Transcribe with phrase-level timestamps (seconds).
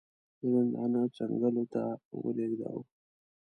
[0.39, 1.83] د ژوندانه څنګلو ته
[2.23, 2.83] ولېږداوه.